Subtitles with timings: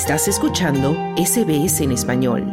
[0.00, 2.44] Estás escuchando SBS en español.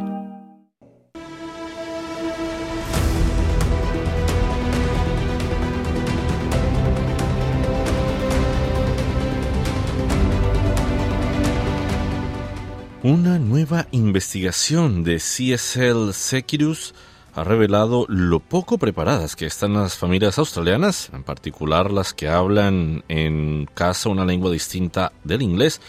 [13.04, 16.96] Una nueva investigación de CSL Securus
[17.36, 23.04] ha revelado lo poco preparadas que están las familias australianas, en particular las que hablan
[23.07, 25.79] en casa una lengua distinta del inglés,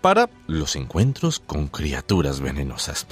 [0.00, 3.06] para los encuentros con criaturas venenosas.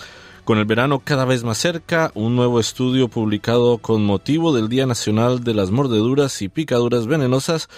[0.44, 4.86] Con el verano cada vez más cerca, un nuevo estudio publicado con motivo del Día
[4.86, 7.68] Nacional de las Mordeduras y Picaduras Venenosas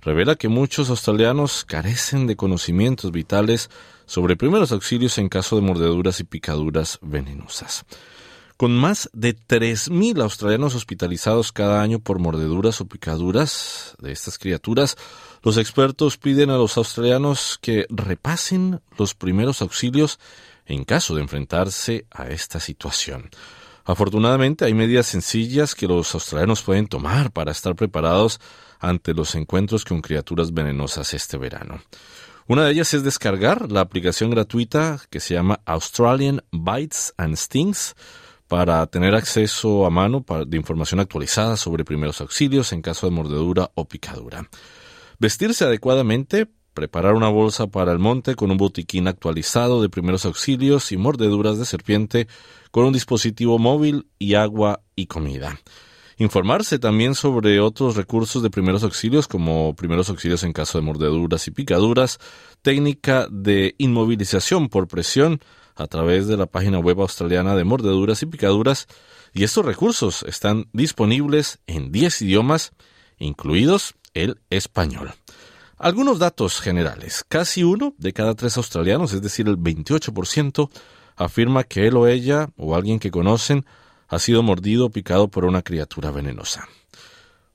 [0.00, 3.70] revela que muchos australianos carecen de conocimientos vitales
[4.06, 7.84] sobre primeros auxilios en caso de mordeduras y picaduras venenosas.
[8.56, 14.96] Con más de 3.000 australianos hospitalizados cada año por mordeduras o picaduras de estas criaturas,
[15.42, 20.20] los expertos piden a los australianos que repasen los primeros auxilios
[20.66, 23.28] en caso de enfrentarse a esta situación.
[23.84, 28.40] Afortunadamente hay medidas sencillas que los australianos pueden tomar para estar preparados
[28.78, 31.82] ante los encuentros con criaturas venenosas este verano.
[32.46, 37.94] Una de ellas es descargar la aplicación gratuita que se llama Australian Bites and Stings,
[38.54, 43.72] para tener acceso a mano de información actualizada sobre primeros auxilios en caso de mordedura
[43.74, 44.48] o picadura.
[45.18, 50.92] Vestirse adecuadamente, preparar una bolsa para el monte con un botiquín actualizado de primeros auxilios
[50.92, 52.28] y mordeduras de serpiente
[52.70, 55.58] con un dispositivo móvil y agua y comida.
[56.18, 61.48] Informarse también sobre otros recursos de primeros auxilios como primeros auxilios en caso de mordeduras
[61.48, 62.20] y picaduras,
[62.62, 65.40] técnica de inmovilización por presión,
[65.74, 68.86] a través de la página web australiana de mordeduras y picaduras
[69.32, 72.72] y estos recursos están disponibles en 10 idiomas,
[73.18, 75.12] incluidos el español.
[75.76, 77.24] Algunos datos generales.
[77.28, 80.70] Casi uno de cada tres australianos, es decir, el 28%,
[81.16, 83.66] afirma que él o ella o alguien que conocen
[84.08, 86.68] ha sido mordido o picado por una criatura venenosa.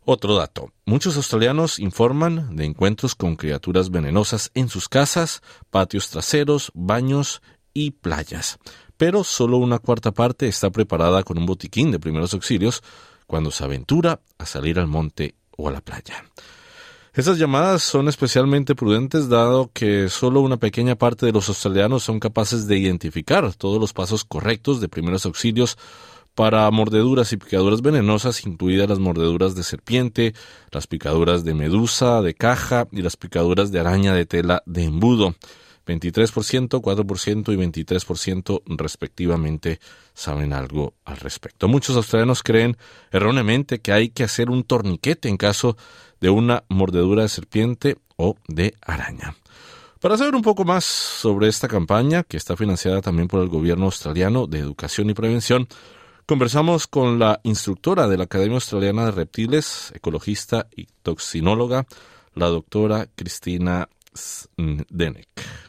[0.03, 0.73] Otro dato.
[0.85, 7.41] Muchos australianos informan de encuentros con criaturas venenosas en sus casas, patios traseros, baños
[7.79, 8.59] y playas,
[8.97, 12.83] pero solo una cuarta parte está preparada con un botiquín de primeros auxilios
[13.25, 16.25] cuando se aventura a salir al monte o a la playa.
[17.13, 22.19] Estas llamadas son especialmente prudentes dado que solo una pequeña parte de los australianos son
[22.19, 25.77] capaces de identificar todos los pasos correctos de primeros auxilios
[26.35, 30.33] para mordeduras y picaduras venenosas, incluidas las mordeduras de serpiente,
[30.71, 35.35] las picaduras de medusa, de caja y las picaduras de araña de tela de embudo.
[35.85, 39.79] 23%, 4% y 23% respectivamente
[40.13, 41.67] saben algo al respecto.
[41.67, 42.77] Muchos australianos creen
[43.11, 45.77] erróneamente que hay que hacer un torniquete en caso
[46.19, 49.35] de una mordedura de serpiente o de araña.
[49.99, 53.85] Para saber un poco más sobre esta campaña, que está financiada también por el gobierno
[53.85, 55.67] australiano de educación y prevención,
[56.25, 61.85] conversamos con la instructora de la Academia Australiana de Reptiles, ecologista y toxinóloga,
[62.33, 63.89] la doctora Cristina
[64.57, 65.68] Denek.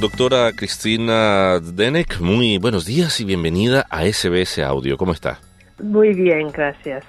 [0.00, 4.96] Doctora Cristina Denek, muy buenos días y bienvenida a SBS Audio.
[4.96, 5.40] ¿Cómo está?
[5.82, 7.04] Muy bien, gracias.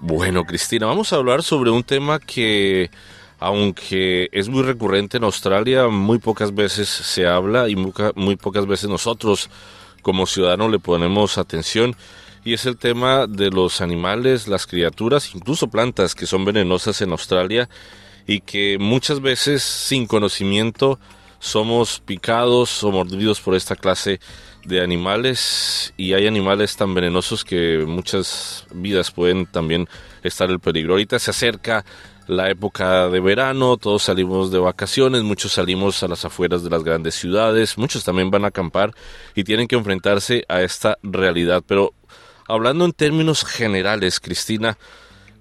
[0.00, 2.90] Bueno, Cristina, vamos a hablar sobre un tema que,
[3.38, 8.66] aunque es muy recurrente en Australia, muy pocas veces se habla y muy, muy pocas
[8.66, 9.50] veces nosotros
[10.02, 11.94] como ciudadanos le ponemos atención
[12.44, 17.12] y es el tema de los animales, las criaturas, incluso plantas que son venenosas en
[17.12, 17.68] Australia
[18.26, 20.98] y que muchas veces sin conocimiento
[21.42, 24.20] somos picados o mordidos por esta clase
[24.64, 29.88] de animales y hay animales tan venenosos que muchas vidas pueden también
[30.22, 30.92] estar en peligro.
[30.94, 31.84] Ahorita se acerca
[32.28, 36.84] la época de verano, todos salimos de vacaciones, muchos salimos a las afueras de las
[36.84, 38.94] grandes ciudades, muchos también van a acampar
[39.34, 41.64] y tienen que enfrentarse a esta realidad.
[41.66, 41.92] Pero
[42.48, 44.76] Hablando en términos generales, Cristina,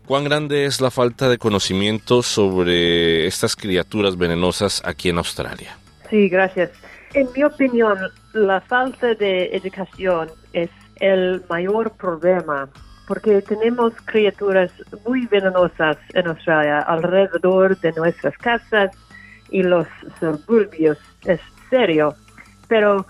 [0.06, 5.81] ¿cuán grande es la falta de conocimiento sobre estas criaturas venenosas aquí en Australia?
[6.12, 6.72] Sí, gracias.
[7.14, 7.98] En mi opinión,
[8.34, 10.70] la falta de educación es
[11.00, 12.70] el mayor problema
[13.08, 14.72] porque tenemos criaturas
[15.08, 18.92] muy venenosas en Australia alrededor de nuestras casas
[19.50, 19.88] y los
[20.20, 20.98] suburbios.
[21.26, 22.14] Es serio.
[22.68, 23.06] Pero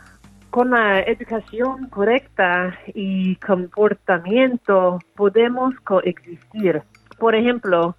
[0.51, 6.83] con la educación correcta y comportamiento podemos coexistir.
[7.17, 7.95] Por ejemplo,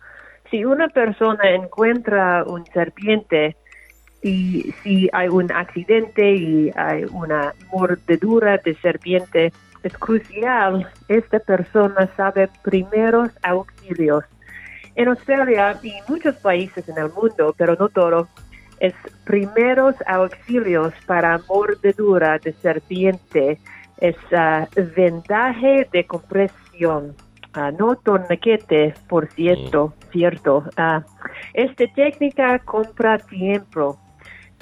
[0.49, 3.57] si una persona encuentra un serpiente
[4.23, 9.53] y si hay un accidente y hay una mordedura de serpiente,
[9.83, 10.89] es crucial.
[11.09, 14.25] Esta persona sabe primeros auxilios.
[14.95, 18.29] En Australia y muchos países en el mundo, pero no todo,
[18.79, 23.59] es primeros auxilios para mordedura de serpiente,
[23.99, 27.15] es uh, vendaje de compresión,
[27.57, 30.65] uh, no torniquete, por cierto, cierto.
[30.77, 31.01] Uh,
[31.55, 33.99] esta técnica compra tiempo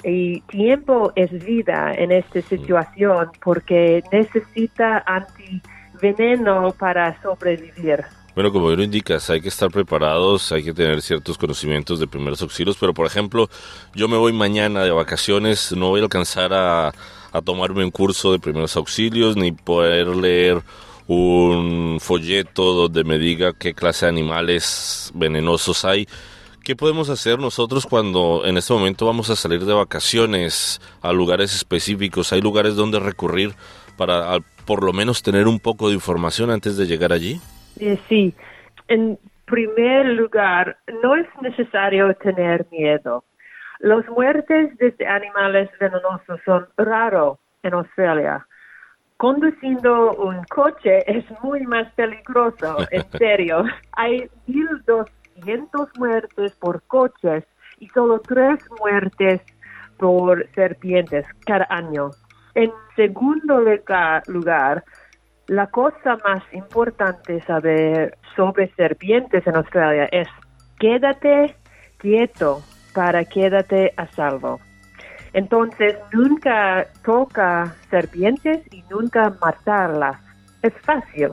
[0.03, 8.03] y tiempo es vida en esta situación porque necesita antiveneno para sobrevivir.
[8.33, 12.41] Bueno, como lo indicas, hay que estar preparados, hay que tener ciertos conocimientos de primeros
[12.41, 13.49] auxilios, pero por ejemplo,
[13.93, 16.93] yo me voy mañana de vacaciones, no voy a alcanzar a,
[17.31, 20.61] a tomarme un curso de primeros auxilios, ni poder leer
[21.07, 26.07] un folleto donde me diga qué clase de animales venenosos hay.
[26.71, 31.53] ¿Qué podemos hacer nosotros cuando en este momento vamos a salir de vacaciones a lugares
[31.53, 32.31] específicos?
[32.31, 33.49] ¿Hay lugares donde recurrir
[33.97, 37.41] para por lo menos tener un poco de información antes de llegar allí?
[37.77, 38.33] Eh, sí,
[38.87, 43.25] en primer lugar, no es necesario tener miedo.
[43.79, 48.47] Los muertes de animales venenosos son raros en Australia.
[49.17, 53.65] Conduciendo un coche es muy más peligroso, en serio.
[53.91, 55.20] Hay 1.200
[55.97, 57.43] muertes por coches
[57.79, 59.41] y solo tres muertes
[59.97, 62.11] por serpientes cada año.
[62.55, 63.61] En segundo
[64.27, 64.83] lugar,
[65.47, 70.27] la cosa más importante saber sobre serpientes en Australia es
[70.79, 71.55] quédate
[71.97, 72.61] quieto
[72.93, 74.59] para quédate a salvo.
[75.33, 80.17] Entonces, nunca toca serpientes y nunca matarlas.
[80.61, 81.29] Es fácil.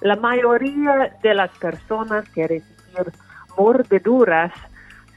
[0.00, 3.12] La mayoría de las personas que reciben
[3.58, 4.52] mordeduras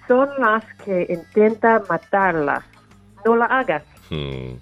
[0.08, 2.64] son las que intentan matarlas.
[3.26, 3.84] No la hagas.
[4.10, 4.56] Hmm.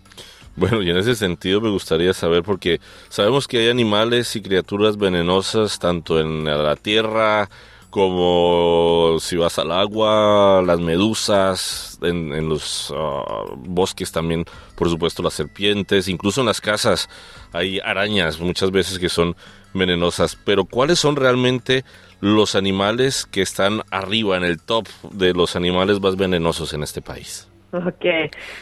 [0.55, 4.97] Bueno, y en ese sentido me gustaría saber, porque sabemos que hay animales y criaturas
[4.97, 7.49] venenosas tanto en la tierra
[7.89, 14.45] como si vas al agua, las medusas, en, los ah, bosques también,
[14.75, 17.09] por supuesto, las serpientes, incluso en las casas
[17.51, 19.35] hay arañas muchas veces que son
[19.73, 20.35] venenosas.
[20.35, 21.83] Pero ¿cuáles son realmente
[22.21, 27.01] los animales que están arriba, en el top de los animales más venenosos en este
[27.01, 27.49] país?
[27.71, 28.05] Ok.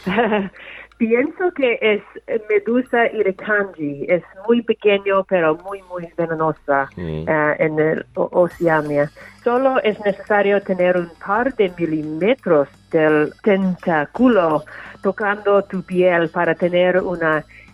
[0.98, 2.02] Pienso que es
[2.50, 4.06] Medusa irukandji.
[4.08, 7.28] Es muy pequeño, pero muy, muy venenosa mm.
[7.28, 9.08] eh, en el Oceania.
[9.44, 14.64] Solo es necesario tener un par de milímetros del tentáculo
[15.00, 17.20] tocando tu piel para tener un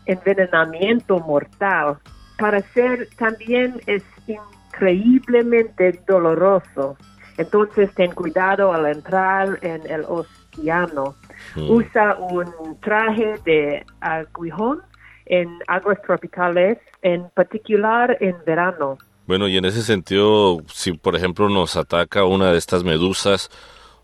[0.05, 1.97] envenenamiento mortal.
[2.39, 6.99] Para ser también es increíblemente doloroso.
[7.39, 11.15] Entonces ten cuidado al entrar en el océano.
[11.57, 11.71] Mm.
[11.71, 14.83] Usa un traje de aguijón
[15.27, 18.99] en aguas tropicales, en particular en verano.
[19.27, 23.51] Bueno, y en ese sentido, si por ejemplo nos ataca una de estas medusas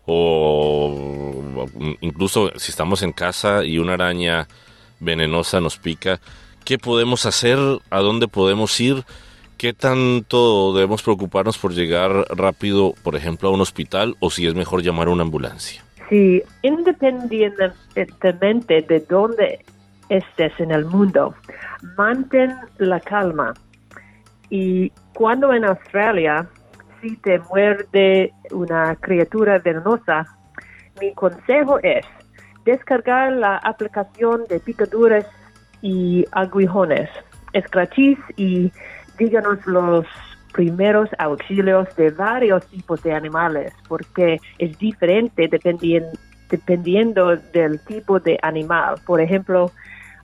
[0.05, 1.67] o
[2.01, 4.47] incluso si estamos en casa y una araña
[4.99, 6.19] venenosa nos pica,
[6.65, 7.59] ¿qué podemos hacer?
[7.91, 9.03] ¿A dónde podemos ir?
[9.57, 14.55] ¿Qué tanto debemos preocuparnos por llegar rápido, por ejemplo, a un hospital o si es
[14.55, 15.83] mejor llamar a una ambulancia?
[16.11, 19.63] Sí, independientemente de dónde
[20.09, 21.33] estés en el mundo,
[21.97, 23.53] mantén la calma.
[24.49, 26.49] Y cuando en Australia,
[27.01, 30.25] si te muerde una criatura venenosa,
[30.99, 32.05] mi consejo es
[32.65, 35.25] descargar la aplicación de picaduras
[35.81, 37.09] y aguijones.
[37.53, 37.63] Es
[38.35, 38.69] y
[39.17, 40.05] díganos los
[40.51, 48.95] primeros auxilios de varios tipos de animales, porque es diferente dependiendo, del tipo de animal.
[49.05, 49.71] Por ejemplo,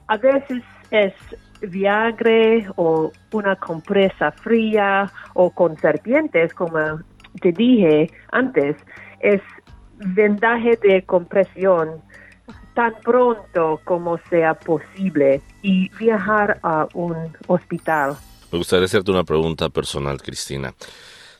[0.08, 1.14] a veces es
[1.62, 7.00] Viagra o una compresa fría o con serpientes, como
[7.42, 8.76] te dije antes,
[9.22, 9.42] es
[9.98, 12.02] vendaje de compresión
[12.76, 18.16] tan pronto como sea posible y viajar a un hospital.
[18.52, 20.74] Me gustaría hacerte una pregunta personal, Cristina.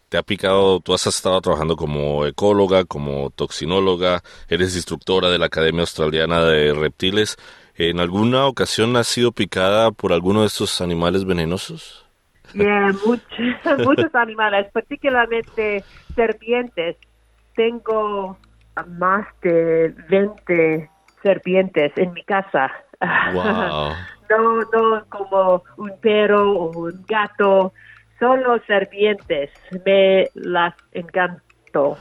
[0.10, 5.48] ¿Te ha picado, tú has estado trabajando como ecóloga, como toxinóloga, eres instructora de la
[5.48, 7.38] Academia Australiana de Reptiles.
[7.76, 12.06] ¿En alguna ocasión has sido picada por alguno de estos animales venenosos?
[12.54, 13.28] Yeah, muchos,
[13.86, 15.84] muchos animales, particularmente
[16.16, 16.96] serpientes.
[17.56, 18.38] Tengo
[18.88, 20.90] más de 20
[21.22, 22.72] serpientes en mi casa.
[23.34, 23.94] Wow.
[24.30, 27.74] no, no como un perro o un gato,
[28.20, 29.52] solo serpientes,
[29.86, 31.44] me las encanto.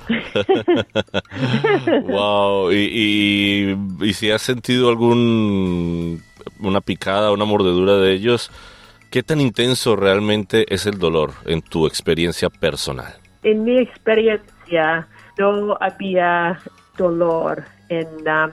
[2.05, 6.23] wow, ¿Y, y, si has sentido algún
[6.61, 8.51] una picada, una mordedura de ellos,
[9.11, 13.17] ¿qué tan intenso realmente es el dolor en tu experiencia personal?
[13.47, 15.07] en mi experiencia
[15.39, 16.59] no había
[16.97, 18.51] dolor en la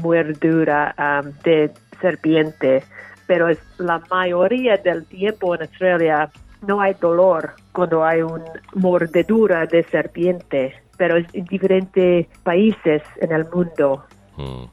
[0.00, 2.84] mordura um, de serpiente,
[3.26, 6.30] pero es la mayoría del tiempo en Australia
[6.66, 13.32] no hay dolor cuando hay una mordedura de serpiente, pero es en diferentes países en
[13.32, 14.04] el mundo.
[14.36, 14.64] Mm.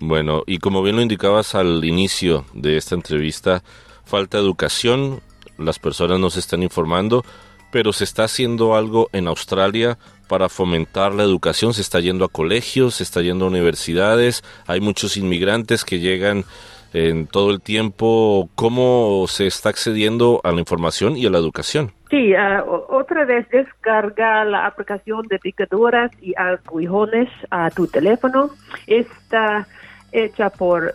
[0.00, 3.62] Bueno, y como bien lo indicabas al inicio de esta entrevista,
[4.04, 5.20] falta educación,
[5.56, 7.24] las personas no se están informando,
[7.74, 12.28] pero se está haciendo algo en Australia para fomentar la educación, se está yendo a
[12.28, 16.44] colegios, se está yendo a universidades, hay muchos inmigrantes que llegan
[16.92, 21.90] en todo el tiempo, ¿cómo se está accediendo a la información y a la educación?
[22.10, 28.50] Sí, uh, otra vez descarga la aplicación de picaduras y aguijones a tu teléfono.
[28.86, 29.66] Está
[30.12, 30.94] hecha por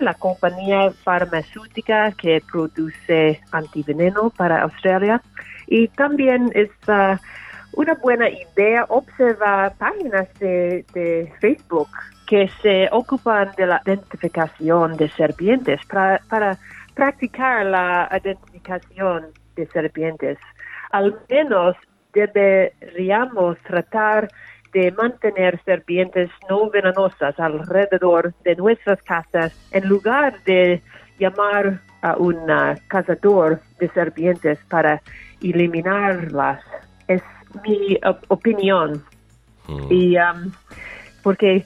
[0.00, 5.20] La compañía farmacéutica que produce antiveneno para Australia.
[5.66, 6.70] Y también es
[7.72, 11.88] una buena idea observar páginas de, de Facebook
[12.26, 16.58] que se ocupan de la identificación de serpientes para, para
[16.94, 20.38] practicar la identificación de serpientes.
[20.90, 21.76] Al menos
[22.12, 24.28] deberíamos tratar
[24.76, 30.82] de mantener serpientes no venenosas alrededor de nuestras casas en lugar de
[31.18, 32.36] llamar a un
[32.88, 35.00] cazador de serpientes para
[35.40, 36.60] eliminarlas.
[37.08, 37.22] Es
[37.64, 39.02] mi opinión.
[39.66, 39.86] Mm.
[39.90, 40.52] Y um,
[41.22, 41.64] porque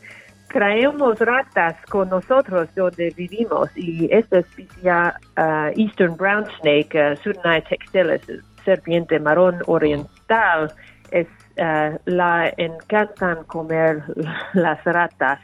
[0.53, 8.23] traemos ratas con nosotros donde vivimos y esta especie uh, Eastern Brown Snake, uh, textilis,
[8.65, 10.73] serpiente marrón oriental,
[11.11, 11.27] es,
[11.61, 14.03] uh, la encantan comer
[14.55, 15.41] las ratas,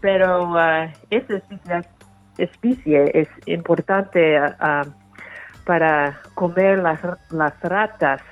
[0.00, 1.42] pero uh, esta
[2.38, 4.88] especie, es importante uh,
[5.64, 7.00] para comer las,
[7.60, 8.22] ratas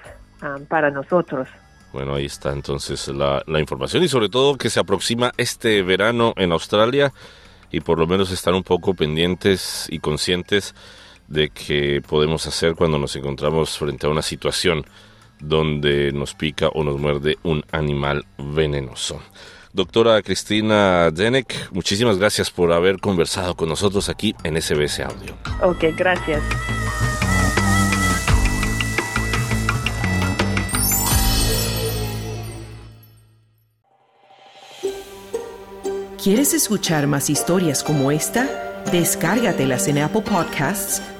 [0.69, 1.49] para nosotros.
[1.93, 6.33] Bueno, ahí está entonces la, la, información y sobre todo que se aproxima este verano
[6.37, 7.13] en Australia
[7.71, 10.75] y por lo menos estar un poco pendientes y conscientes
[11.29, 14.85] de qué podemos hacer cuando nos encontramos frente a una situación
[15.41, 19.21] donde nos pica o nos muerde un animal venenoso.
[19.73, 25.37] Doctora Cristina Denek, muchísimas gracias por haber conversado con nosotros aquí en SBS Audio.
[25.63, 26.43] Ok, gracias.
[36.23, 38.83] ¿Quieres escuchar más historias como esta?
[38.91, 41.01] Descárgatelas en Apple Podcasts,